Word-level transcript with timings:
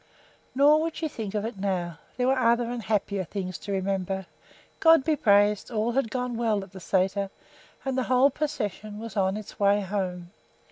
Nor 0.55 0.81
would 0.81 0.95
she 0.95 1.07
think 1.07 1.35
of 1.35 1.45
it 1.45 1.59
now; 1.59 1.99
there 2.17 2.25
were 2.25 2.39
other 2.39 2.63
and 2.71 2.81
happier 2.81 3.23
things 3.23 3.59
to 3.59 3.71
remember. 3.71 4.25
God 4.79 5.03
be 5.03 5.15
praised, 5.15 5.69
all 5.69 5.91
had 5.91 6.09
gone 6.09 6.37
well 6.37 6.63
at 6.63 6.71
the 6.71 6.79
sæter, 6.79 7.29
and 7.85 7.95
the 7.95 8.03
whole 8.09 8.31
procession 8.31 8.97
was 8.97 9.15
on 9.15 9.37
its 9.37 9.59
way 9.59 9.81
home. 9.81 10.31